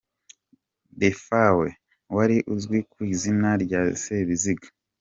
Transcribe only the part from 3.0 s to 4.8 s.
izina rya “Sebiziga”.